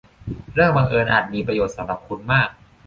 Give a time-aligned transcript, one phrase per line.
[0.53, 2.49] เรื่องบังเอิญอาจมีประโยชน์สำหรับคุณมาก